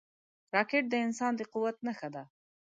راکټ 0.55 0.83
د 0.89 0.93
انسان 1.05 1.31
د 1.35 1.41
قوت 1.53 1.75
نښه 1.87 2.09
ده 2.15 2.23